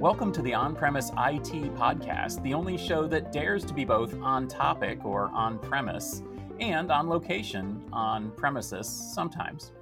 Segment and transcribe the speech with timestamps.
[0.00, 4.18] Welcome to the On Premise IT podcast, the only show that dares to be both
[4.22, 6.22] on topic or on premise
[6.58, 9.72] and on location on premises sometimes.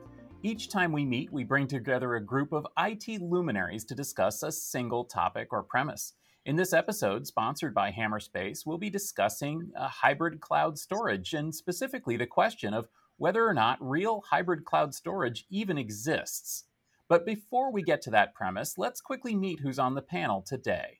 [0.42, 4.50] Each time we meet, we bring together a group of IT luminaries to discuss a
[4.50, 6.14] single topic or premise.
[6.46, 12.16] In this episode, sponsored by Hammerspace, we'll be discussing uh, hybrid cloud storage and specifically
[12.16, 12.88] the question of
[13.18, 16.64] whether or not real hybrid cloud storage even exists.
[17.08, 20.98] But before we get to that premise, let's quickly meet who's on the panel today.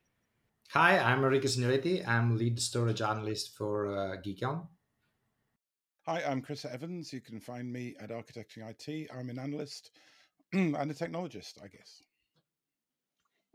[0.70, 2.06] Hi, I'm Enrico Signoretti.
[2.08, 4.66] I'm lead storage analyst for uh, GigaOm.
[6.06, 7.12] Hi, I'm Chris Evans.
[7.12, 9.10] You can find me at Architecting IT.
[9.14, 9.90] I'm an analyst
[10.54, 12.02] and a technologist, I guess.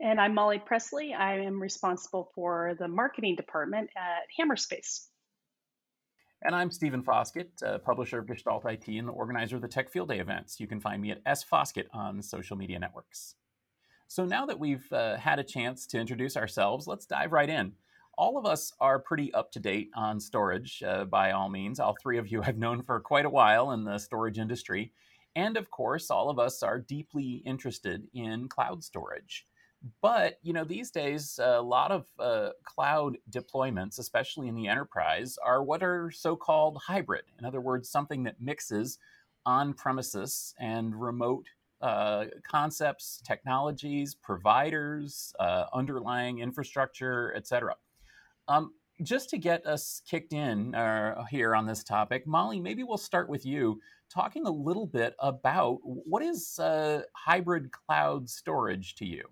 [0.00, 1.12] And I'm Molly Presley.
[1.12, 5.06] I am responsible for the marketing department at Hammerspace.
[6.46, 9.88] And I'm Stephen Foskett, uh, publisher of Gestalt IT and the organizer of the Tech
[9.88, 10.60] Field Day events.
[10.60, 13.36] You can find me at S Foskett on social media networks.
[14.08, 17.72] So now that we've uh, had a chance to introduce ourselves, let's dive right in.
[18.18, 21.80] All of us are pretty up to date on storage, uh, by all means.
[21.80, 24.92] All three of you I've known for quite a while in the storage industry.
[25.34, 29.46] And of course, all of us are deeply interested in cloud storage.
[30.00, 35.36] But you know, these days, a lot of uh, cloud deployments, especially in the enterprise,
[35.44, 37.24] are what are so-called hybrid.
[37.38, 38.98] In other words, something that mixes
[39.46, 41.46] on-premises and remote
[41.82, 47.74] uh, concepts, technologies, providers, uh, underlying infrastructure, etc.
[48.48, 52.96] Um, just to get us kicked in uh, here on this topic, Molly, maybe we'll
[52.96, 59.04] start with you talking a little bit about what is uh, hybrid cloud storage to
[59.04, 59.24] you.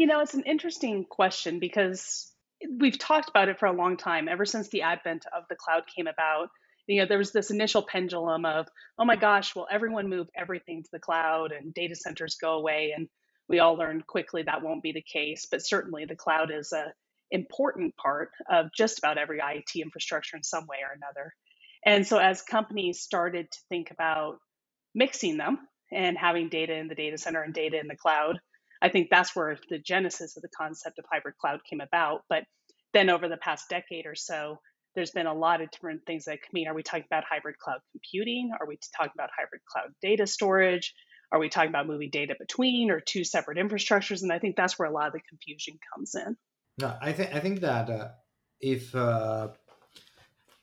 [0.00, 2.32] You know, it's an interesting question because
[2.78, 5.82] we've talked about it for a long time, ever since the advent of the cloud
[5.94, 6.48] came about.
[6.86, 8.66] You know, there was this initial pendulum of,
[8.98, 12.94] oh my gosh, will everyone move everything to the cloud and data centers go away?
[12.96, 13.10] And
[13.46, 15.46] we all learned quickly that won't be the case.
[15.50, 16.94] But certainly the cloud is a
[17.30, 21.34] important part of just about every IT infrastructure in some way or another.
[21.84, 24.38] And so as companies started to think about
[24.94, 25.58] mixing them
[25.92, 28.40] and having data in the data center and data in the cloud,
[28.82, 32.22] I think that's where the genesis of the concept of hybrid cloud came about.
[32.28, 32.44] But
[32.92, 34.58] then over the past decade or so,
[34.94, 36.66] there's been a lot of different things that come in.
[36.66, 38.50] Are we talking about hybrid cloud computing?
[38.58, 40.94] Are we talking about hybrid cloud data storage?
[41.32, 44.22] Are we talking about moving data between or two separate infrastructures?
[44.22, 46.36] And I think that's where a lot of the confusion comes in.
[46.78, 48.08] No, I think I think that uh,
[48.60, 49.48] if uh,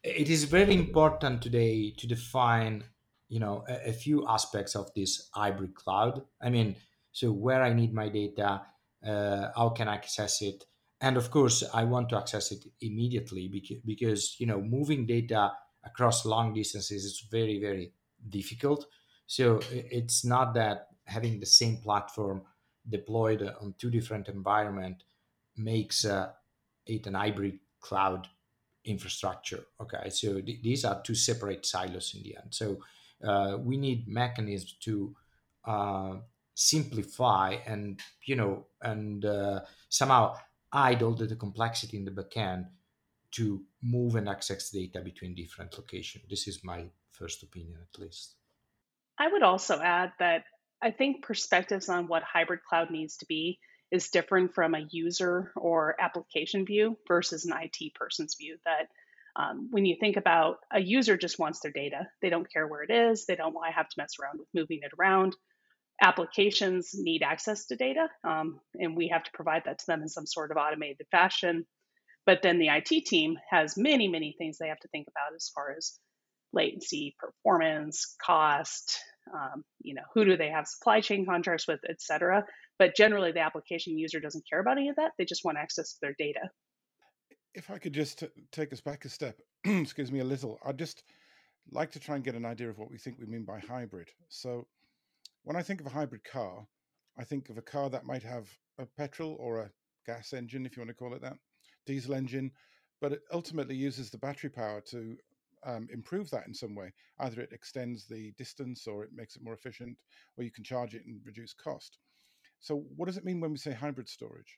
[0.04, 2.84] it is very important today to define,
[3.30, 6.24] you know, a, a few aspects of this hybrid cloud.
[6.42, 6.76] I mean,
[7.18, 8.62] so where I need my data,
[9.04, 10.66] uh, how can I access it,
[11.02, 15.52] and of course I want to access it immediately because, because you know moving data
[15.84, 17.92] across long distances is very very
[18.30, 18.86] difficult.
[19.26, 22.44] So it's not that having the same platform
[22.88, 25.04] deployed on two different environment
[25.56, 26.30] makes uh,
[26.86, 28.28] it an hybrid cloud
[28.86, 29.64] infrastructure.
[29.82, 32.54] Okay, so th- these are two separate silos in the end.
[32.54, 32.78] So
[33.24, 35.16] uh, we need mechanisms to
[35.66, 36.18] uh,
[36.60, 39.60] simplify and you know and uh,
[39.90, 40.36] somehow
[40.74, 42.66] idle the, complexity in the backend
[43.30, 46.26] to move and access data between different locations.
[46.30, 48.36] This is my first opinion, at least.
[49.20, 50.46] I would also add that
[50.82, 53.60] I think perspectives on what hybrid cloud needs to be
[53.92, 58.58] is different from a user or application view versus an IT person's view.
[58.66, 58.88] That
[59.36, 62.82] um, when you think about a user just wants their data, they don't care where
[62.82, 65.36] it is, they don't want to have to mess around with moving it around
[66.02, 70.10] applications need access to data, um, and we have to provide that to them in
[70.10, 71.66] some sort of automated fashion.
[72.26, 75.50] But then the IT team has many, many things they have to think about as
[75.56, 75.98] far as
[76.54, 79.00] latency, performance, cost,
[79.34, 82.46] um, you know, who do they have supply chain contracts with, et cetera.
[82.80, 85.12] But generally, the application user doesn't care about any of that.
[85.18, 86.50] They just want access to their data.
[87.54, 90.78] If I could just t- take us back a step, excuse me, a little, I'd
[90.78, 91.04] just
[91.72, 94.10] like to try and get an idea of what we think we mean by hybrid.
[94.30, 94.68] So,
[95.48, 96.68] when I think of a hybrid car,
[97.18, 98.50] I think of a car that might have
[98.80, 99.72] a petrol or a
[100.06, 101.38] gas engine, if you want to call it that,
[101.86, 102.52] diesel engine,
[103.00, 105.16] but it ultimately uses the battery power to
[105.66, 106.92] um, improve that in some way.
[107.20, 109.98] Either it extends the distance or it makes it more efficient,
[110.36, 111.98] or you can charge it and reduce cost.
[112.60, 114.58] So, what does it mean when we say hybrid storage?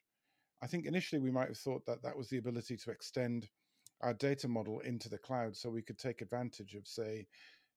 [0.60, 3.48] I think initially we might have thought that that was the ability to extend
[4.00, 7.28] our data model into the cloud so we could take advantage of, say,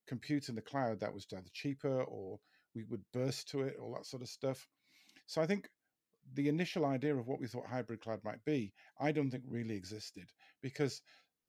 [0.07, 2.39] compute in the cloud that was either cheaper or
[2.75, 4.67] we would burst to it, all that sort of stuff.
[5.27, 5.69] So I think
[6.33, 9.75] the initial idea of what we thought hybrid cloud might be, I don't think really
[9.75, 10.25] existed
[10.61, 11.01] because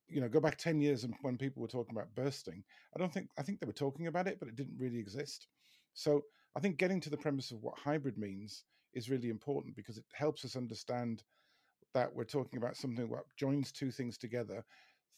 [0.09, 2.63] you know go back 10 years and when people were talking about bursting
[2.95, 5.49] i don't think i think they were talking about it but it didn't really exist
[5.95, 6.21] so
[6.57, 10.05] i think getting to the premise of what hybrid means is really important because it
[10.13, 11.23] helps us understand
[11.95, 14.65] that we're talking about something that joins two things together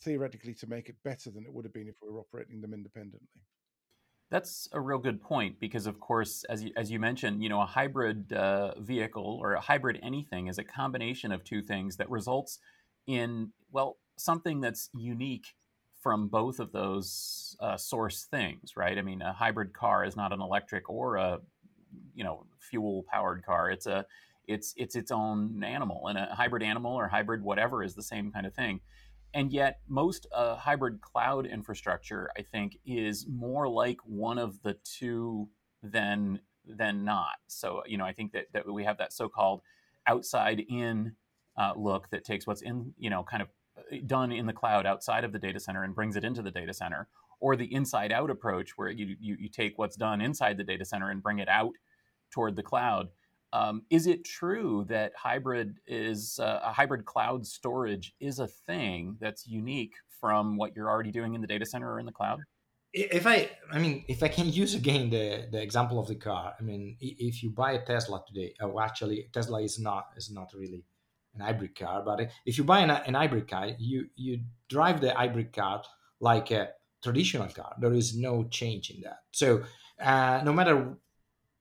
[0.02, 2.74] theoretically to make it better than it would have been if we were operating them
[2.74, 3.42] independently.
[4.30, 7.60] That's a real good point because, of course, as you, as you mentioned, you know,
[7.60, 12.10] a hybrid uh, vehicle or a hybrid anything is a combination of two things that
[12.10, 12.58] results
[13.06, 15.54] in well something that's unique
[16.02, 18.98] from both of those uh, source things, right?
[18.98, 21.38] I mean, a hybrid car is not an electric or a
[22.14, 23.70] you know fuel powered car.
[23.70, 24.06] It's a
[24.48, 28.32] it's it's its own animal, and a hybrid animal or hybrid whatever is the same
[28.32, 28.80] kind of thing
[29.36, 34.76] and yet most uh, hybrid cloud infrastructure i think is more like one of the
[34.84, 35.48] two
[35.82, 37.36] than than not.
[37.46, 39.60] So you know i think that, that we have that so-called
[40.06, 41.12] outside in
[41.56, 43.48] uh, look that takes what's in you know kind of
[43.78, 46.50] uh, done in the cloud outside of the data center and brings it into the
[46.50, 50.56] data center or the inside out approach where you, you, you take what's done inside
[50.56, 51.74] the data center and bring it out
[52.30, 53.08] toward the cloud
[53.56, 59.16] um, is it true that hybrid is uh, a hybrid cloud storage is a thing
[59.20, 62.40] that's unique from what you're already doing in the data center or in the cloud?
[62.92, 66.54] If I, I mean, if I can use again the, the example of the car,
[66.58, 70.48] I mean, if you buy a Tesla today, oh, actually, Tesla is not is not
[70.54, 70.84] really
[71.34, 75.12] an hybrid car, but if you buy an, an hybrid car, you you drive the
[75.12, 75.82] hybrid car
[76.20, 76.70] like a
[77.02, 77.74] traditional car.
[77.78, 79.18] There is no change in that.
[79.32, 79.62] So
[80.00, 80.96] uh, no matter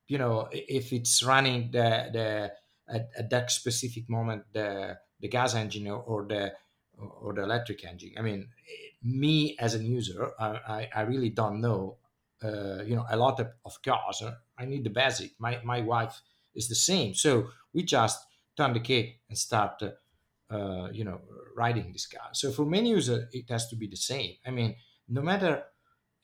[0.08, 2.52] you know if it's running the the
[2.88, 6.54] at, at that specific moment the the gas engine or the
[6.98, 8.12] or the electric engine.
[8.18, 8.48] I mean,
[9.04, 11.98] me as a user, I, I really don't know,
[12.44, 14.24] uh, you know, a lot of, of, cars.
[14.58, 15.32] I need the basic.
[15.40, 16.22] My, my wife
[16.54, 17.14] is the same.
[17.14, 18.20] So we just
[18.58, 19.82] turn the key and start,
[20.50, 21.22] uh, you know,
[21.56, 22.30] riding this car.
[22.34, 24.36] So for many users, it has to be the same.
[24.46, 24.76] I mean,
[25.08, 25.64] no matter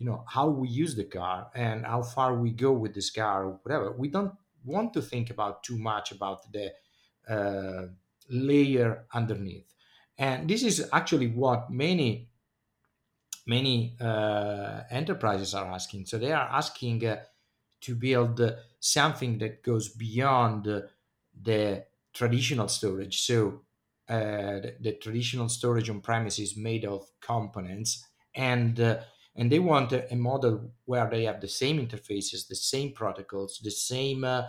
[0.01, 3.45] you know how we use the car and how far we go with this car
[3.45, 3.91] or whatever.
[3.91, 4.33] We don't
[4.65, 6.73] want to think about too much about the
[7.29, 7.85] uh,
[8.27, 9.71] layer underneath.
[10.17, 12.29] And this is actually what many
[13.45, 16.07] many uh, enterprises are asking.
[16.07, 17.17] So they are asking uh,
[17.81, 18.41] to build
[18.79, 20.65] something that goes beyond
[21.43, 23.21] the traditional storage.
[23.21, 23.61] So
[24.09, 28.03] uh, the, the, traditional storage on premise is made of components
[28.35, 28.97] and uh,
[29.35, 33.59] and they want a, a, model where they have the same interfaces, the same protocols,
[33.63, 34.43] the same uh,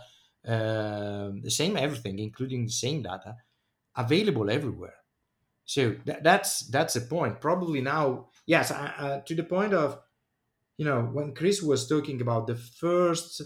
[0.47, 3.37] uh, the same everything, including the same data,
[3.97, 4.95] available everywhere.
[5.65, 7.41] So th- that's that's the point.
[7.41, 10.01] Probably now, yes, uh, to the point of
[10.77, 13.43] you know when Chris was talking about the first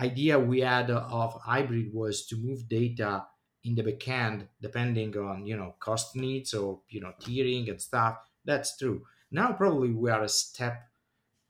[0.00, 3.26] idea we had of hybrid was to move data
[3.62, 8.16] in the backend depending on you know cost needs or you know tiering and stuff.
[8.44, 10.88] That's true now probably we are a step,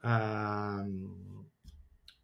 [0.03, 1.47] um,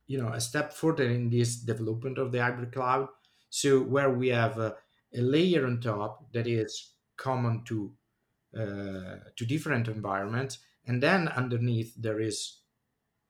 [0.06, 3.08] you know, a step further in this development of the hybrid cloud.
[3.50, 4.76] So where we have a,
[5.14, 7.92] a layer on top that is common to
[8.56, 12.60] uh, to different environments, and then underneath there is,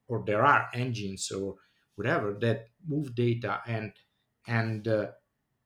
[0.08, 1.56] or there are engines or
[1.96, 3.92] whatever that move data and
[4.46, 5.08] and uh,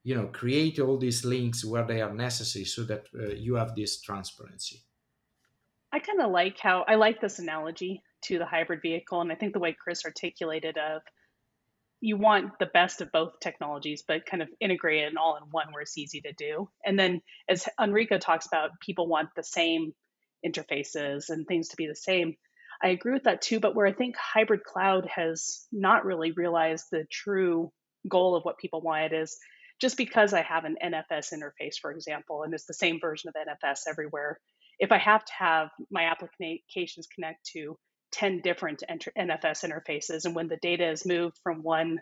[0.02, 3.74] you know create all these links where they are necessary so that uh, you have
[3.74, 4.82] this transparency
[5.92, 9.34] I kind of like how I like this analogy to the hybrid vehicle, and I
[9.34, 11.02] think the way Chris articulated of
[12.00, 15.72] you want the best of both technologies, but kind of integrate it all in one
[15.72, 16.70] where it's easy to do.
[16.84, 19.92] And then, as Enrico talks about, people want the same
[20.46, 22.36] interfaces and things to be the same.
[22.82, 26.86] I agree with that too, but where I think hybrid cloud has not really realized
[26.90, 27.70] the true
[28.08, 29.36] goal of what people want is
[29.80, 33.34] just because I have an NFS interface, for example, and it's the same version of
[33.34, 34.38] NFS everywhere,
[34.80, 37.76] if I have to have my applications connect to
[38.12, 42.00] 10 different NFS interfaces, and when the data is moved from one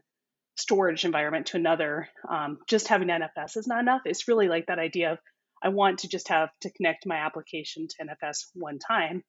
[0.57, 4.03] storage environment to another, um, just having NFS is not enough.
[4.07, 5.19] It's really like that idea of
[5.63, 9.25] I want to just have to connect my application to NFS one time.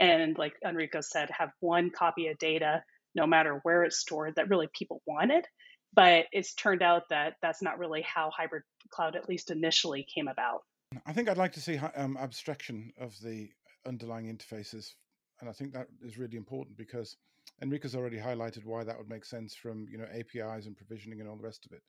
[0.00, 2.82] And like Enrico said, have one copy of data
[3.14, 5.46] no matter where it's stored that really people wanted.
[5.94, 10.26] But it's turned out that that's not really how hybrid cloud, at least initially, came
[10.26, 10.62] about.
[11.06, 13.50] I think I'd like to see um, abstraction of the
[13.86, 14.94] underlying interfaces,
[15.40, 17.16] and I think that is really important because
[17.62, 21.28] Enrico's already highlighted why that would make sense from you know APIs and provisioning and
[21.28, 21.82] all the rest of it.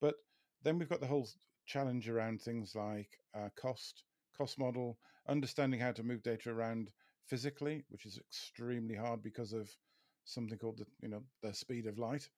[0.00, 0.14] But
[0.62, 1.28] then we've got the whole
[1.66, 4.04] challenge around things like uh, cost,
[4.36, 4.98] cost model,
[5.28, 6.90] understanding how to move data around
[7.26, 9.70] physically, which is extremely hard because of
[10.24, 12.28] something called the you know the speed of light,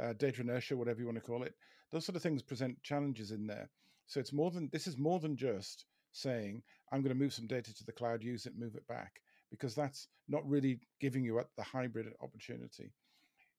[0.00, 1.54] uh, data inertia, whatever you want to call it.
[1.90, 3.70] Those sort of things present challenges in there.
[4.06, 7.46] So it's more than this is more than just saying I'm going to move some
[7.46, 9.20] data to the cloud, use it, move it back,
[9.50, 12.92] because that's not really giving you the hybrid opportunity.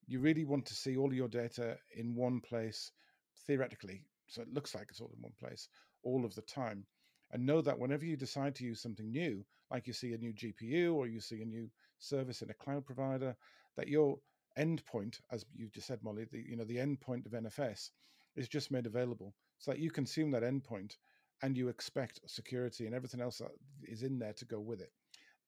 [0.08, 2.92] You really want to see all your data in one place,
[3.48, 5.68] theoretically, so it looks like it's all in one place
[6.04, 6.86] all of the time.
[7.32, 10.32] And know that whenever you decide to use something new, like you see a new
[10.32, 13.36] GPU or you see a new service in a cloud provider,
[13.76, 14.18] that your
[14.58, 17.90] endpoint, as you just said, Molly, the you know the endpoint of NFS
[18.36, 20.98] is just made available so that you consume that endpoint
[21.42, 23.52] and you expect security and everything else that
[23.84, 24.92] is in there to go with it.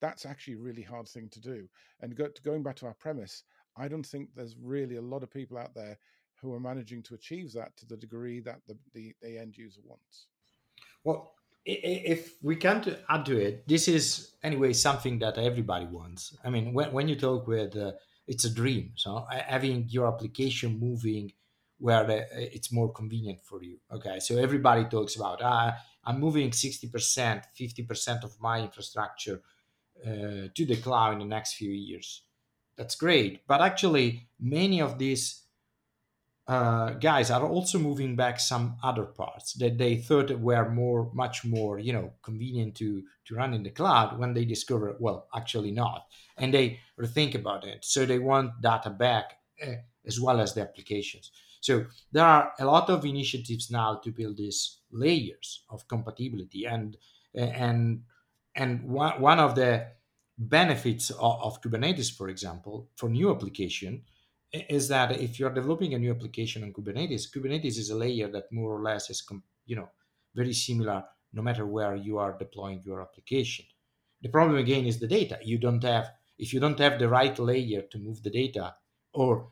[0.01, 1.67] That's actually a really hard thing to do.
[2.01, 3.43] And go, going back to our premise,
[3.77, 5.97] I don't think there's really a lot of people out there
[6.41, 9.81] who are managing to achieve that to the degree that the, the, the end user
[9.83, 10.27] wants.
[11.03, 11.33] Well,
[11.65, 16.37] if we can add to it, this is anyway something that everybody wants.
[16.43, 17.93] I mean, when, when you talk with, uh,
[18.27, 18.91] it's a dream.
[18.95, 21.31] So having your application moving
[21.79, 23.77] where it's more convenient for you.
[23.91, 29.41] Okay, so everybody talks about ah, I'm moving 60%, 50% of my infrastructure
[30.05, 32.23] uh, to the cloud in the next few years.
[32.77, 35.47] That's great, but actually, many of these
[36.47, 41.43] uh, guys are also moving back some other parts that they thought were more, much
[41.43, 44.17] more, you know, convenient to to run in the cloud.
[44.17, 46.05] When they discover, well, actually not,
[46.37, 47.83] and they rethink about it.
[47.83, 49.73] So they want data back uh,
[50.05, 51.31] as well as the applications.
[51.61, 56.97] So there are a lot of initiatives now to build these layers of compatibility, and
[57.33, 58.03] and
[58.55, 59.87] and one, one of the
[60.37, 64.03] benefits of, of Kubernetes, for example, for new application,
[64.53, 68.51] is that if you're developing a new application on Kubernetes, Kubernetes is a layer that
[68.51, 69.23] more or less is
[69.65, 69.89] you know
[70.35, 73.65] very similar no matter where you are deploying your application.
[74.21, 75.37] The problem again is the data.
[75.43, 78.75] You don't have if you don't have the right layer to move the data
[79.13, 79.49] or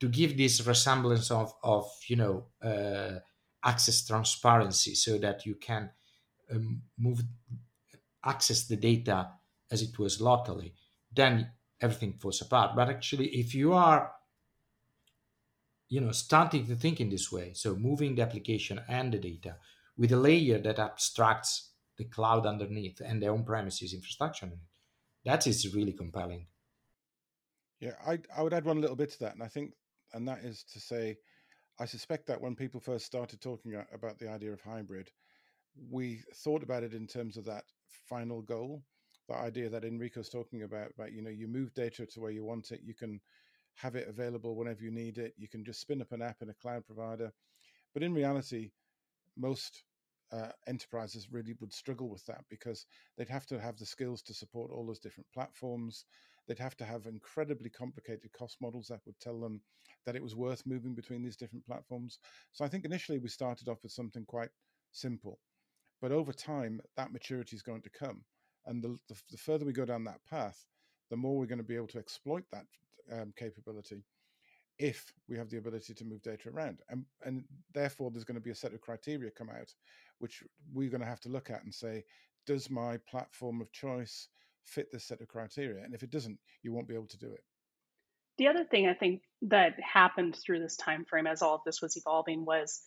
[0.00, 3.18] to give this resemblance of, of you know uh,
[3.64, 5.90] access transparency so that you can
[6.50, 7.22] um, move
[8.24, 9.28] access the data
[9.70, 10.74] as it was locally
[11.12, 11.50] then
[11.80, 12.76] everything falls apart.
[12.76, 14.12] But actually if you are
[15.88, 19.56] you know starting to think in this way so moving the application and the data
[19.96, 24.50] with a layer that abstracts the cloud underneath and the on-premises infrastructure
[25.24, 26.46] that is really compelling.
[27.80, 29.74] Yeah I, I would add one little bit to that and i think
[30.16, 31.16] and that is to say,
[31.78, 35.10] I suspect that when people first started talking about the idea of hybrid,
[35.90, 37.64] we thought about it in terms of that
[38.08, 38.82] final goal,
[39.28, 42.44] the idea that Enrico's talking about, about you know, you move data to where you
[42.44, 43.20] want it, you can
[43.74, 46.48] have it available whenever you need it, you can just spin up an app in
[46.48, 47.30] a cloud provider.
[47.92, 48.70] But in reality,
[49.36, 49.84] most
[50.32, 54.34] uh, enterprises really would struggle with that because they'd have to have the skills to
[54.34, 56.06] support all those different platforms.
[56.46, 59.60] They'd have to have incredibly complicated cost models that would tell them
[60.04, 62.18] that it was worth moving between these different platforms.
[62.52, 64.50] So I think initially we started off with something quite
[64.92, 65.40] simple,
[66.00, 68.22] but over time that maturity is going to come,
[68.66, 70.64] and the, the, the further we go down that path,
[71.10, 72.66] the more we're going to be able to exploit that
[73.12, 74.04] um, capability
[74.78, 76.80] if we have the ability to move data around.
[76.90, 79.72] And, and therefore, there's going to be a set of criteria come out,
[80.18, 82.04] which we're going to have to look at and say,
[82.46, 84.28] does my platform of choice
[84.66, 85.84] fit this set of criteria?
[85.84, 87.42] And if it doesn't, you won't be able to do it.
[88.38, 91.80] The other thing I think that happened through this time frame as all of this
[91.80, 92.82] was evolving was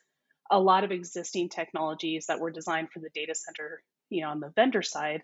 [0.51, 4.39] a lot of existing technologies that were designed for the data center, you know, on
[4.39, 5.23] the vendor side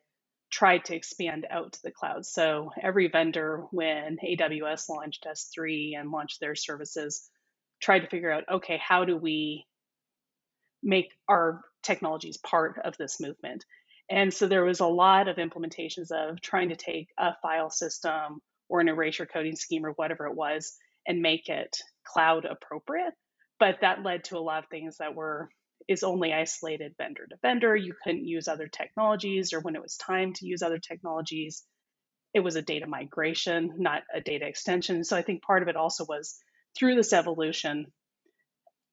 [0.52, 2.26] tried to expand out to the cloud.
[2.26, 7.30] So every vendor, when AWS launched S3 and launched their services,
[7.82, 9.66] tried to figure out, okay, how do we
[10.82, 13.66] make our technologies part of this movement?
[14.10, 18.40] And so there was a lot of implementations of trying to take a file system
[18.70, 20.76] or an erasure coding scheme or whatever it was
[21.08, 23.14] and make it cloud appropriate.
[23.60, 25.50] But that led to a lot of things that were
[25.88, 27.76] is only isolated vendor to vendor.
[27.76, 31.64] You couldn't use other technologies, or when it was time to use other technologies,
[32.34, 35.04] it was a data migration, not a data extension.
[35.04, 36.38] So I think part of it also was
[36.78, 37.86] through this evolution,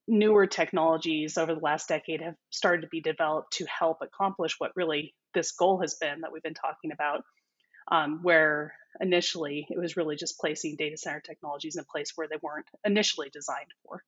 [0.07, 4.71] newer technologies over the last decade have started to be developed to help accomplish what
[4.75, 7.23] really this goal has been that we've been talking about,
[7.91, 12.27] um, where initially it was really just placing data center technologies in a place where
[12.27, 14.03] they weren't initially designed for.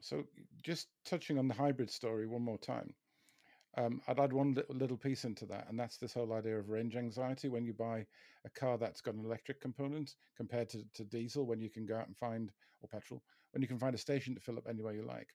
[0.00, 0.24] So,
[0.64, 2.92] just touching on the hybrid story one more time,
[3.76, 6.96] um, I'd add one little piece into that, and that's this whole idea of range
[6.96, 7.48] anxiety.
[7.48, 8.06] When you buy
[8.44, 11.96] a car that's got an electric component compared to, to diesel, when you can go
[11.96, 12.50] out and find,
[12.82, 13.22] or petrol,
[13.52, 15.28] when you can find a station to fill up anywhere you like.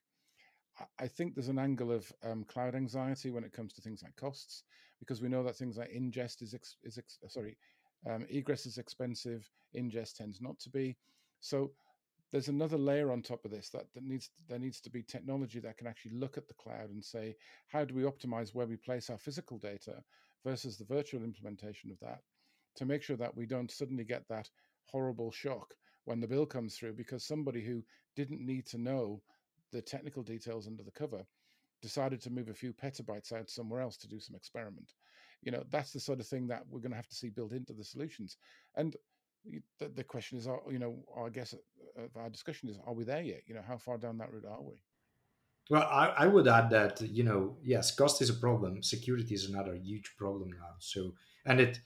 [1.00, 4.14] I think there's an angle of um, cloud anxiety when it comes to things like
[4.14, 4.62] costs,
[5.00, 7.56] because we know that things like ingest is, ex- is ex- sorry,
[8.08, 10.96] um, egress is expensive, ingest tends not to be.
[11.40, 11.72] So
[12.32, 15.60] there's another layer on top of this that, that needs there needs to be technology
[15.60, 17.34] that can actually look at the cloud and say
[17.68, 20.02] how do we optimize where we place our physical data
[20.44, 22.20] versus the virtual implementation of that
[22.76, 24.48] to make sure that we don't suddenly get that
[24.84, 25.74] horrible shock
[26.08, 27.82] when the bill comes through because somebody who
[28.16, 29.20] didn't need to know
[29.72, 31.22] the technical details under the cover
[31.82, 34.94] decided to move a few petabytes out somewhere else to do some experiment.
[35.42, 37.52] You know, that's the sort of thing that we're going to have to see built
[37.52, 38.38] into the solutions.
[38.74, 38.96] And
[39.78, 41.54] the, the question is, you know, I guess
[41.98, 43.42] uh, our discussion is, are we there yet?
[43.46, 44.80] You know, how far down that route are we?
[45.68, 48.82] Well, I, I would add that you know, yes, cost is a problem.
[48.82, 50.76] Security is another huge problem now.
[50.78, 51.12] So,
[51.44, 51.80] and it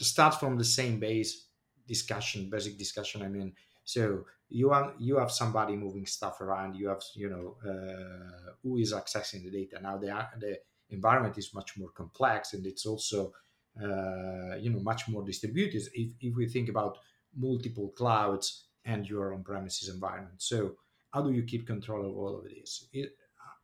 [0.00, 1.45] starts from the same base
[1.86, 3.22] discussion, basic discussion.
[3.22, 6.76] I mean, so you have you have somebody moving stuff around.
[6.76, 9.80] You have you know uh, who is accessing the data.
[9.80, 10.58] Now the the
[10.90, 13.32] environment is much more complex, and it's also
[13.80, 15.82] uh, you know much more distributed.
[15.94, 16.98] If if we think about
[17.34, 20.76] multiple clouds and your on-premises environment, so
[21.12, 22.88] how do you keep control of all of this?
[22.92, 23.16] It,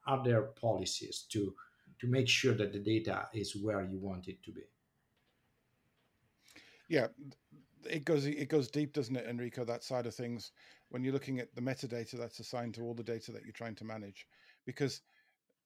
[0.07, 1.55] are there policies to
[2.01, 4.63] to make sure that the data is where you want it to be?
[6.89, 7.09] Yeah,
[7.89, 9.65] it goes it goes deep, doesn't it, Enrico?
[9.65, 10.53] That side of things
[10.89, 13.75] when you're looking at the metadata that's assigned to all the data that you're trying
[13.77, 14.27] to manage,
[14.67, 15.03] because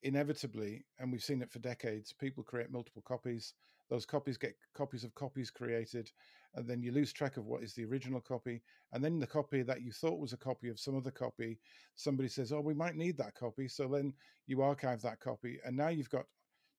[0.02, 3.54] inevitably, and we've seen it for decades, people create multiple copies.
[3.88, 6.10] Those copies get copies of copies created,
[6.54, 8.62] and then you lose track of what is the original copy.
[8.92, 11.60] And then the copy that you thought was a copy of some other copy,
[11.94, 14.12] somebody says, "Oh, we might need that copy," so then
[14.46, 16.26] you archive that copy, and now you've got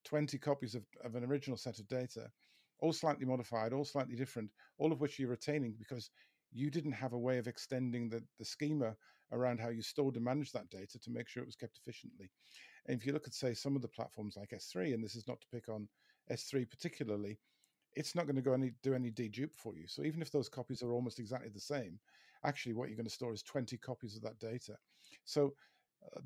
[0.04, 2.32] 20 copies of, of an original set of data,
[2.80, 6.10] all slightly modified, all slightly different, all of which you're retaining because
[6.52, 8.96] you didn't have a way of extending the, the schema
[9.32, 12.30] around how you stored and managed that data to make sure it was kept efficiently.
[12.88, 15.28] And if you look at, say, some of the platforms like S3, and this is
[15.28, 15.88] not to pick on
[16.32, 17.40] S3 particularly,
[17.96, 19.88] it's not going to go any do any dedupe for you.
[19.88, 22.00] So even if those copies are almost exactly the same,
[22.46, 24.78] actually what you're going to store is 20 copies of that data.
[25.26, 25.56] So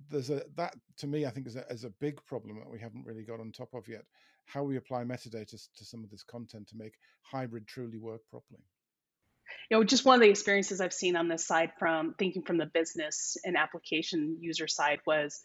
[0.09, 2.79] there's a that to me I think is a, is a big problem that we
[2.79, 4.03] haven't really got on top of yet.
[4.45, 8.63] How we apply metadata to some of this content to make hybrid truly work properly.
[9.69, 12.57] You know, just one of the experiences I've seen on this side from thinking from
[12.57, 15.41] the business and application user side was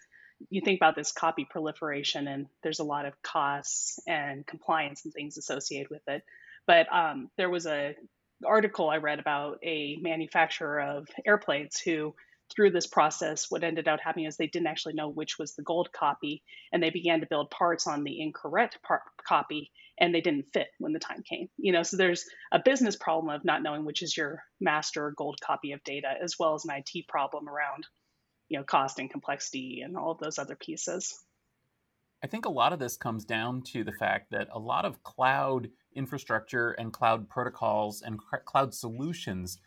[0.51, 5.15] you think about this copy proliferation and there's a lot of costs and compliance and
[5.15, 6.23] things associated with it
[6.67, 7.95] but um, there was a
[8.45, 12.15] article i read about a manufacturer of airplanes who
[12.55, 15.63] through this process what ended up happening is they didn't actually know which was the
[15.63, 18.79] gold copy and they began to build parts on the incorrect
[19.27, 21.83] copy and they didn't fit when the time came you know?
[21.83, 25.83] So there's a business problem of not knowing which is your master gold copy of
[25.85, 27.87] data as well as an it problem around
[28.49, 31.15] you know cost and complexity and all of those other pieces.
[32.23, 35.03] I think a lot of this comes down to the fact that a lot of
[35.03, 39.59] cloud infrastructure and cloud protocols and cloud solutions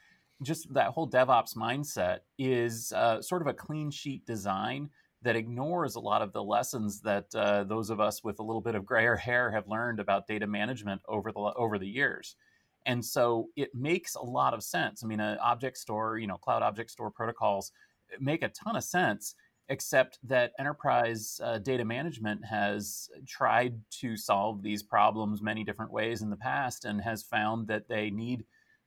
[0.41, 4.89] just that whole devops mindset is uh, sort of a clean sheet design
[5.21, 8.61] that ignores a lot of the lessons that uh, those of us with a little
[8.61, 12.35] bit of grayer hair have learned about data management over the over the years.
[12.85, 15.03] And so it makes a lot of sense.
[15.03, 17.71] I mean an object store you know cloud object store protocols
[18.19, 19.35] make a ton of sense,
[19.67, 26.21] except that enterprise uh, data management has tried to solve these problems many different ways
[26.21, 28.43] in the past and has found that they need,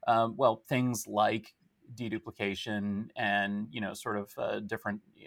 [0.07, 1.55] um, well, things like
[1.95, 5.27] deduplication and you know sort of uh, different uh,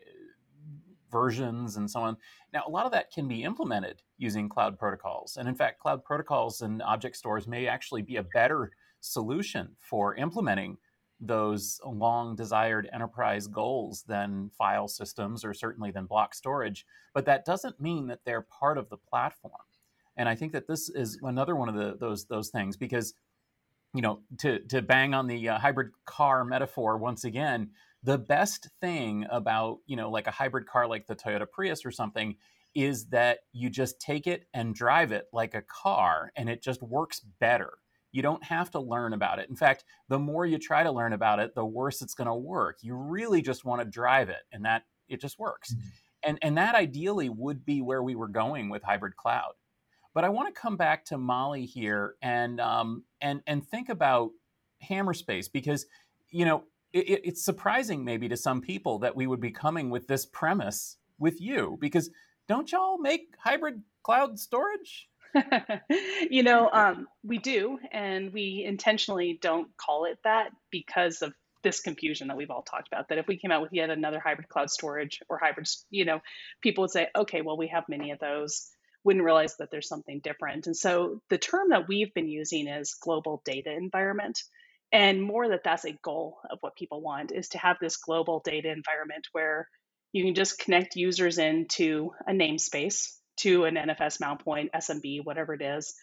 [1.12, 2.18] versions and so on.
[2.54, 5.38] Now, a lot of that can be implemented using cloud protocols.
[5.38, 10.16] And in fact, cloud protocols and object stores may actually be a better solution for
[10.16, 10.78] implementing
[11.22, 16.86] those long desired enterprise goals than file systems or certainly than block storage.
[17.14, 19.54] But that doesn't mean that they're part of the platform.
[20.18, 23.14] And I think that this is another one of the, those those things because
[23.95, 27.71] you know to to bang on the uh, hybrid car metaphor once again
[28.03, 31.91] the best thing about you know like a hybrid car like the Toyota Prius or
[31.91, 32.36] something
[32.75, 36.84] is that you just take it and drive it like a car and it just
[36.84, 37.73] works better
[38.15, 39.49] you don't have to learn about it.
[39.49, 42.34] In fact, the more you try to learn about it, the worse it's going to
[42.34, 42.77] work.
[42.81, 45.73] You really just want to drive it, and that it just works.
[45.73, 45.88] Mm-hmm.
[46.23, 49.51] And, and that ideally would be where we were going with hybrid cloud.
[50.15, 54.32] But I want to come back to Molly here and um, and and think about
[54.89, 55.86] Hammerspace because
[56.32, 60.08] you know it, it's surprising maybe to some people that we would be coming with
[60.08, 62.10] this premise with you because
[62.47, 65.10] don't y'all make hybrid cloud storage?
[66.30, 71.82] you know, um, we do, and we intentionally don't call it that because of this
[71.82, 73.10] confusion that we've all talked about.
[73.10, 76.21] That if we came out with yet another hybrid cloud storage or hybrid, you know,
[76.62, 78.69] people would say, okay, well, we have many of those.
[79.06, 80.68] Wouldn't realize that there's something different.
[80.68, 84.38] And so the term that we've been using is global data environment.
[84.91, 88.41] And more that that's a goal of what people want is to have this global
[88.44, 89.68] data environment where
[90.12, 95.54] you can just connect users into a namespace to an NFS mount point, SMB, whatever
[95.54, 95.94] it is.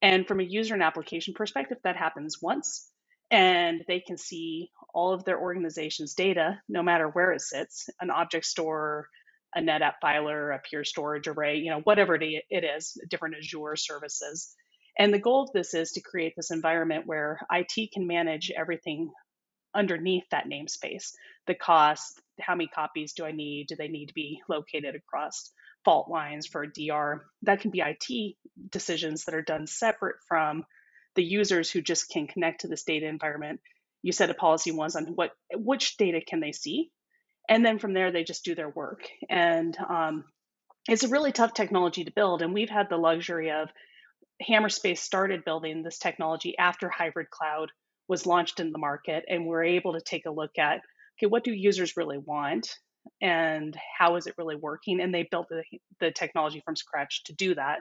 [0.00, 2.88] And from a user and application perspective, that happens once.
[3.30, 8.10] And they can see all of their organization's data, no matter where it sits an
[8.10, 9.08] object store,
[9.56, 14.54] a NetApp filer, a Pure Storage array, you know, whatever it is, different Azure services.
[14.98, 19.10] And the goal of this is to create this environment where IT can manage everything
[19.74, 21.12] underneath that namespace
[21.48, 23.66] the cost, how many copies do I need?
[23.68, 25.50] Do they need to be located across
[25.84, 27.24] fault lines for DR?
[27.42, 28.36] That can be IT
[28.70, 30.64] decisions that are done separate from
[31.16, 33.60] the users who just can connect to this data environment.
[34.02, 36.90] You set a policy once on what which data can they see,
[37.48, 39.08] and then from there they just do their work.
[39.28, 40.24] And um,
[40.88, 43.68] it's a really tough technology to build, and we've had the luxury of
[44.42, 47.70] Hammerspace started building this technology after hybrid cloud
[48.08, 50.80] was launched in the market, and we're able to take a look at
[51.18, 52.76] okay, what do users really want,
[53.20, 55.00] and how is it really working?
[55.00, 55.62] And they built the,
[56.00, 57.80] the technology from scratch to do that.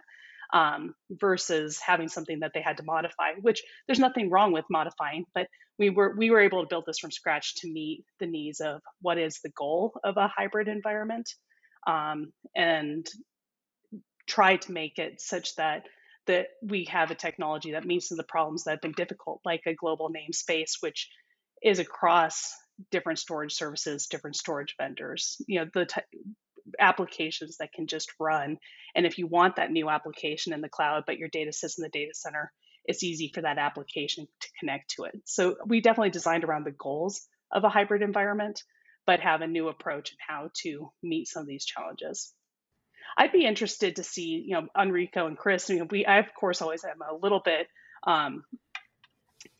[0.54, 5.26] Um, versus having something that they had to modify, which there's nothing wrong with modifying,
[5.36, 8.62] but we were we were able to build this from scratch to meet the needs
[8.62, 11.30] of what is the goal of a hybrid environment,
[11.86, 13.06] um, and
[14.26, 15.84] try to make it such that
[16.28, 19.74] that we have a technology that meets the problems that have been difficult, like a
[19.74, 21.10] global namespace, which
[21.64, 22.54] is across
[22.92, 25.38] different storage services, different storage vendors.
[25.48, 26.02] You know, the t-
[26.80, 28.58] applications that can just run.
[28.96, 31.84] And if you want that new application in the cloud, but your data sits in
[31.84, 32.52] the data center,
[32.86, 35.20] it's easy for that application to connect to it.
[35.26, 38.64] So we definitely designed around the goals of a hybrid environment,
[39.06, 42.34] but have a new approach in how to meet some of these challenges.
[43.18, 45.70] I'd be interested to see, you know, Enrico and Chris.
[45.90, 47.68] We, I of course always am a little bit,
[48.06, 48.44] um,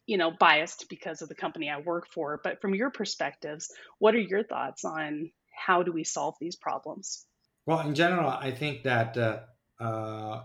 [0.06, 2.40] you know, biased because of the company I work for.
[2.44, 7.26] But from your perspectives, what are your thoughts on how do we solve these problems?
[7.66, 9.40] Well, in general, I think that uh,
[9.84, 10.44] uh,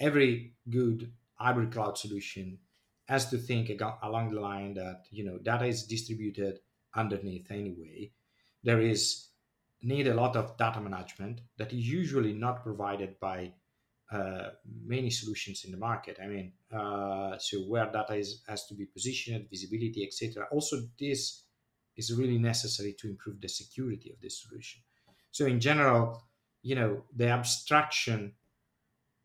[0.00, 2.58] every good hybrid cloud solution
[3.06, 3.70] has to think
[4.02, 6.58] along the line that you know data is distributed
[6.96, 8.10] underneath anyway.
[8.62, 9.28] There is
[9.82, 13.52] need a lot of data management that is usually not provided by
[14.10, 14.50] uh,
[14.84, 16.18] many solutions in the market.
[16.22, 20.46] I mean, uh, so where data is, has to be positioned, visibility, etc.
[20.50, 21.43] Also, this
[21.96, 24.82] is really necessary to improve the security of this solution.
[25.30, 26.22] So, in general,
[26.62, 28.34] you know, the abstraction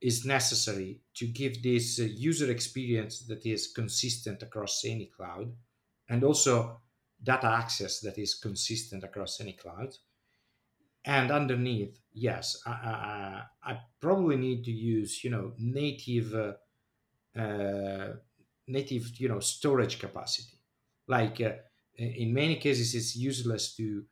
[0.01, 5.53] is necessary to give this uh, user experience that is consistent across any cloud,
[6.07, 6.79] and also
[7.21, 9.93] data access that is consistent across any cloud
[11.05, 18.13] and underneath yes I, I, I, probably need to use you know native uh, uh,
[18.67, 20.59] native you know storage capacity
[21.07, 21.53] like uh,
[21.99, 24.03] in many cases it's useless to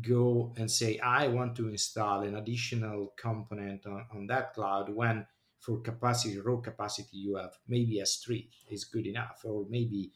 [0.00, 5.26] go and say i want to install an additional component on, on that cloud when
[5.60, 10.12] for capacity raw capacity you have maybe s3 is good enough or maybe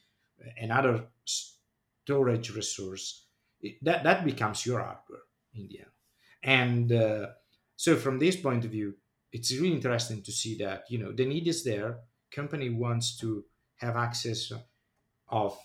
[0.59, 3.27] another storage resource
[3.83, 5.91] that that becomes your hardware in the end
[6.43, 7.27] and uh,
[7.77, 8.95] so from this point of view,
[9.33, 12.01] it's really interesting to see that you know the need is there.
[12.31, 13.45] Company wants to
[13.77, 14.53] have access
[15.29, 15.59] of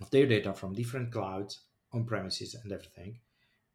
[0.00, 1.60] of their data from different clouds,
[1.92, 3.18] on premises, and everything.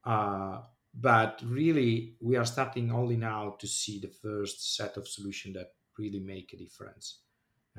[0.05, 0.61] Uh,
[0.93, 5.71] but really, we are starting only now to see the first set of solutions that
[5.97, 7.19] really make a difference,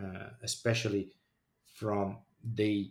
[0.02, 1.12] uh, especially
[1.74, 2.18] from
[2.54, 2.90] day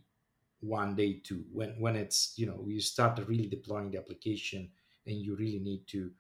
[0.61, 4.69] one, day two, when when it's you know you start really deploying the application
[5.05, 6.11] and you really need to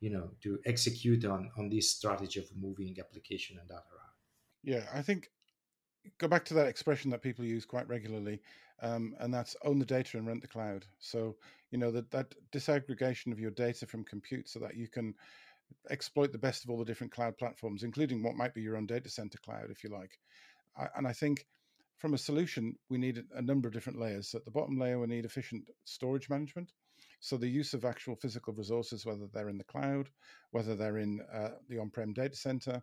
[0.00, 4.16] you know to execute on on this strategy of moving application and data around
[4.62, 5.30] yeah i think
[6.18, 8.40] go back to that expression that people use quite regularly
[8.82, 10.84] um, and that's own the data and rent the cloud.
[10.98, 11.36] So
[11.70, 15.14] you know that that disaggregation of your data from compute so that you can
[15.90, 18.86] exploit the best of all the different cloud platforms including what might be your own
[18.86, 20.18] data center cloud if you like.
[20.76, 21.46] I, and i think
[22.00, 24.34] from a solution we need a number of different layers.
[24.34, 26.72] At the bottom layer we need efficient storage management.
[27.20, 30.08] So the use of actual physical resources, whether they're in the cloud,
[30.52, 32.82] whether they're in uh, the on-prem data center,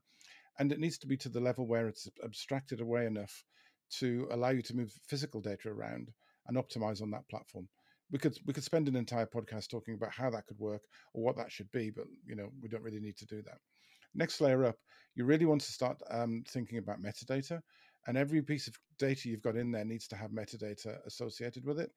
[0.60, 3.44] and it needs to be to the level where it's abstracted away enough
[3.90, 6.10] to allow you to move physical data around
[6.48, 7.68] and optimize on that platform.
[8.12, 10.82] We could we could spend an entire podcast talking about how that could work
[11.14, 13.58] or what that should be, but you know we don't really need to do that.
[14.16, 14.78] Next layer up,
[15.16, 17.60] you really want to start um, thinking about metadata,
[18.08, 21.80] and every piece of data you've got in there needs to have metadata associated with
[21.80, 21.92] it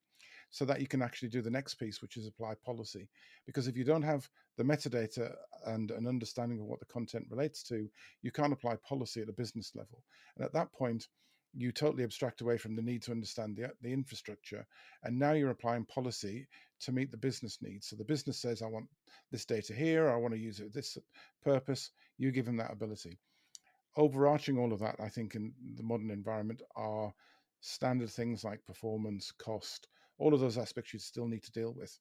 [0.51, 3.09] so that you can actually do the next piece, which is apply policy.
[3.47, 5.35] Because if you don't have the metadata
[5.67, 7.89] and an understanding of what the content relates to,
[8.23, 10.03] you can't apply policy at a business level.
[10.37, 11.07] And at that point,
[11.55, 14.67] you totally abstract away from the need to understand the, the infrastructure.
[15.03, 16.47] And now you're applying policy
[16.81, 17.89] to meet the business needs.
[17.89, 18.87] So the business says, I want
[19.31, 20.97] this data here, I want to use it this
[21.43, 21.91] purpose.
[22.19, 23.19] You give them that ability.
[23.97, 27.13] Overarching all of that, I think, in the modern environment are
[27.61, 29.89] standard things like performance, cost,
[30.21, 31.99] all of those aspects you still need to deal with.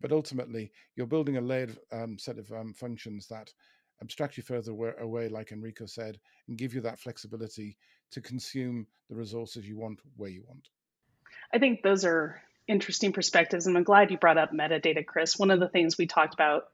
[0.00, 3.52] but ultimately you're building a layered um, set of um, functions that
[4.00, 7.76] abstract you further away, like Enrico said, and give you that flexibility
[8.12, 10.68] to consume the resources you want where you want.
[11.52, 15.38] I think those are interesting perspectives, and I'm glad you brought up metadata, Chris.
[15.38, 16.64] One of the things we talked about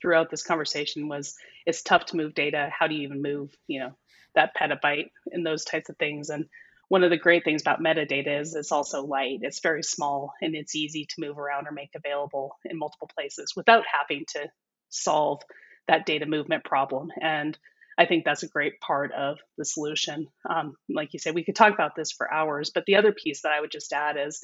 [0.00, 2.70] throughout this conversation was it's tough to move data.
[2.76, 3.92] How do you even move, you know,
[4.34, 6.30] that petabyte and those types of things?
[6.30, 6.46] And
[6.88, 9.40] one of the great things about metadata is it's also light.
[9.42, 13.52] It's very small and it's easy to move around or make available in multiple places
[13.54, 14.48] without having to
[14.88, 15.42] solve
[15.86, 17.08] that data movement problem.
[17.20, 17.58] And
[17.98, 20.28] I think that's a great part of the solution.
[20.48, 23.42] Um, like you said, we could talk about this for hours, but the other piece
[23.42, 24.40] that I would just add is,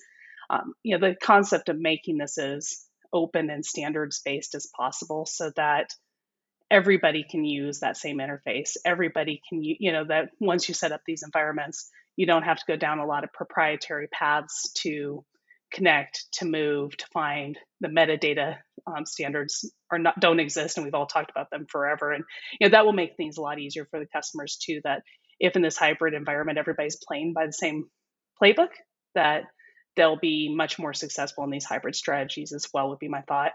[0.51, 5.25] um, you know, the concept of making this as open and standards based as possible,
[5.25, 5.91] so that
[6.71, 8.77] everybody can use that same interface.
[8.85, 12.65] Everybody can, you know, that once you set up these environments, you don't have to
[12.67, 15.25] go down a lot of proprietary paths to
[15.73, 20.95] connect, to move, to find the metadata um, standards are not don't exist, and we've
[20.95, 22.13] all talked about them forever.
[22.13, 22.25] And
[22.59, 24.81] you know that will make things a lot easier for the customers too.
[24.85, 25.03] That
[25.41, 27.87] if in this hybrid environment everybody's playing by the same
[28.41, 28.71] playbook,
[29.15, 29.45] that
[29.97, 32.91] they'll be much more successful in these hybrid strategies as well.
[32.91, 33.53] Would be my thought.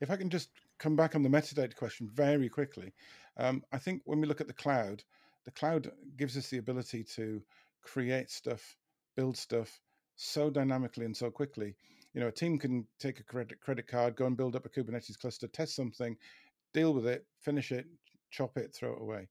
[0.00, 2.92] If I can just come back on the metadata question very quickly,
[3.36, 5.02] um, I think when we look at the cloud,
[5.46, 7.40] the cloud gives us the ability to
[7.82, 8.76] create stuff,
[9.16, 9.80] build stuff
[10.16, 11.74] so dynamically and so quickly
[12.16, 14.70] you know a team can take a credit credit card, go and build up a
[14.70, 16.16] Kubernetes cluster, test something,
[16.72, 17.84] deal with it, finish it,
[18.30, 19.28] chop it, throw it away.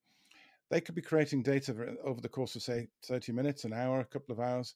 [0.69, 4.05] They could be creating data over the course of say 30 minutes, an hour, a
[4.05, 4.75] couple of hours,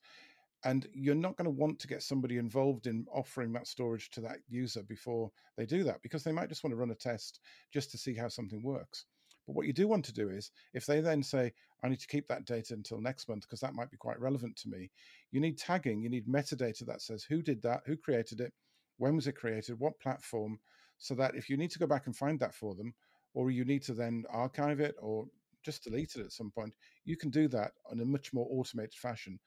[0.65, 4.21] and you're not going to want to get somebody involved in offering that storage to
[4.21, 7.41] that user before they do that because they might just want to run a test
[7.71, 9.05] just to see how something works.
[9.49, 11.51] But what you do want to do is, if they then say,
[11.83, 14.55] I need to keep that data until next month because that might be quite relevant
[14.57, 14.91] to me,
[15.31, 18.53] you need tagging, you need metadata that says who did that, who created it,
[18.97, 20.59] when was it created, what platform,
[20.99, 22.93] so that if you need to go back and find that for them,
[23.33, 25.25] or you need to then archive it or
[25.63, 28.93] just delete it at some point, you can do that in a much more automated
[28.93, 29.39] fashion.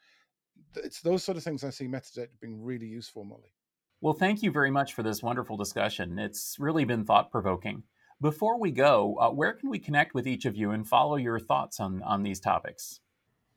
[0.75, 3.55] It's those sort of things I see metadata being really useful, Molly.
[4.01, 6.19] Well, thank you very much for this wonderful discussion.
[6.19, 7.85] It's really been thought provoking.
[8.23, 11.41] Before we go, uh, where can we connect with each of you and follow your
[11.41, 13.01] thoughts on, on these topics?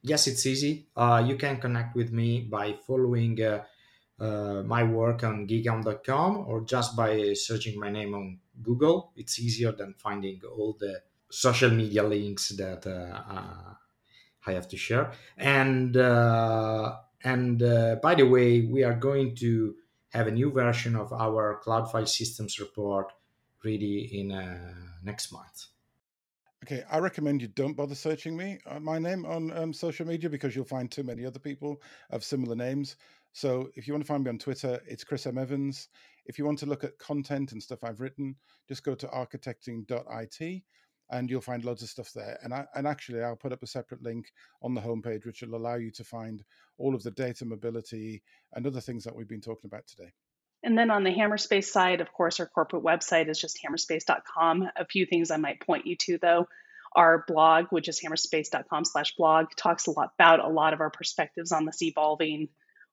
[0.02, 0.88] Yes, it's easy.
[0.98, 3.64] Uh, you can connect with me by following uh,
[4.20, 9.12] uh my work on gigaom.com or just by searching my name on Google.
[9.16, 13.74] It's easier than finding all the social media links that uh, uh,
[14.48, 15.12] I have to share.
[15.38, 15.96] And
[17.34, 17.60] and
[18.02, 19.76] by the way, we are going to
[20.10, 23.12] have a new version of our Cloud File Systems report
[23.66, 24.74] ready in uh,
[25.04, 25.66] next month.
[26.64, 30.30] Okay, I recommend you don't bother searching me uh, my name on um, social media
[30.30, 32.96] because you'll find too many other people of similar names.
[33.34, 35.90] So if you want to find me on Twitter, it's Chris M Evans.
[36.26, 38.36] If you want to look at content and stuff I've written,
[38.68, 40.64] just go to architecting.it
[41.12, 42.40] and you'll find loads of stuff there.
[42.44, 45.56] And I, and actually, I'll put up a separate link on the homepage which will
[45.56, 46.44] allow you to find
[46.78, 48.24] all of the data mobility
[48.54, 50.12] and other things that we've been talking about today.
[50.66, 54.70] And then on the Hammerspace side, of course, our corporate website is just hammerspace.com.
[54.76, 56.48] A few things I might point you to, though.
[56.96, 60.90] Our blog, which is hammerspace.com slash blog, talks a lot about a lot of our
[60.90, 62.50] perspectives on this evolving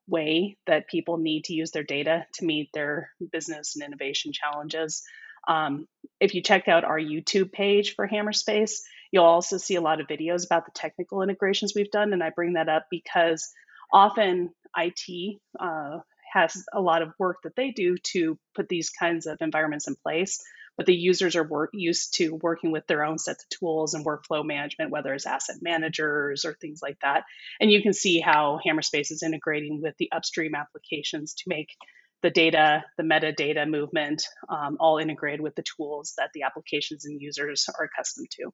[0.06, 5.02] way that people need to use their data to meet their business and innovation challenges.
[5.48, 5.88] Um,
[6.20, 8.80] if you check out our YouTube page for Hammerspace,
[9.10, 12.12] you'll also see a lot of videos about the technical integrations we've done.
[12.12, 13.50] And I bring that up because
[13.90, 16.00] often IT uh,
[16.32, 19.96] has a lot of work that they do to put these kinds of environments in
[19.96, 20.42] place
[20.76, 24.06] but the users are work, used to working with their own sets of tools and
[24.06, 27.24] workflow management whether it's asset managers or things like that.
[27.60, 31.68] And you can see how hammerspace is integrating with the upstream applications to make
[32.22, 37.20] the data the metadata movement um, all integrated with the tools that the applications and
[37.20, 38.52] users are accustomed to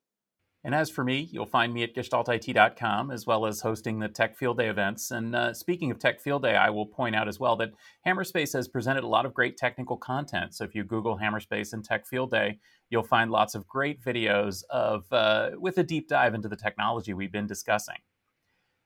[0.64, 4.36] and as for me, you'll find me at gestaltit.com as well as hosting the Tech
[4.36, 5.12] Field Day events.
[5.12, 7.70] And uh, speaking of Tech Field Day, I will point out as well that
[8.04, 10.54] Hammerspace has presented a lot of great technical content.
[10.54, 12.58] So if you Google Hammerspace and Tech Field Day,
[12.90, 17.14] you'll find lots of great videos of uh, with a deep dive into the technology
[17.14, 17.98] we've been discussing.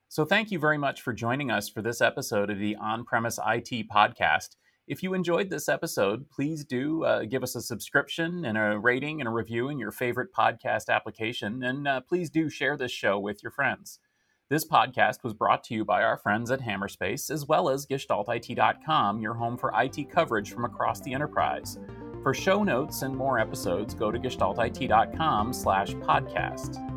[0.09, 3.39] So thank you very much for joining us for this episode of the On Premise
[3.39, 4.57] IT podcast.
[4.89, 9.21] If you enjoyed this episode, please do uh, give us a subscription and a rating
[9.21, 11.63] and a review in your favorite podcast application.
[11.63, 14.01] And uh, please do share this show with your friends.
[14.51, 19.21] This podcast was brought to you by our friends at Hammerspace, as well as GestaltIT.com,
[19.21, 21.79] your home for IT coverage from across the enterprise.
[22.23, 26.92] For show notes and more episodes, go to GestaltIT.com slash podcast.